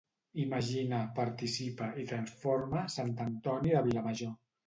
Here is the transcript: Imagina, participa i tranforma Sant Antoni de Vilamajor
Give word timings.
Imagina, 0.43 1.01
participa 1.19 1.89
i 2.03 2.07
tranforma 2.13 2.81
Sant 2.97 3.13
Antoni 3.29 3.77
de 3.77 3.85
Vilamajor 3.91 4.35